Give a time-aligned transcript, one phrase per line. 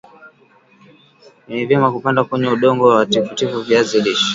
[1.47, 4.29] Ni vyema kupanda kwenye udongo wa tifutifu viazi lishe